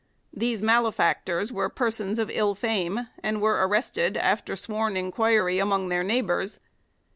[0.33, 6.01] These malefactors were persons of ill fame and were arrested after sworn inquiry among their
[6.03, 6.59] neighbours.